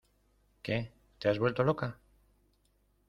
[0.63, 1.99] ¿Que te has vuelto loca?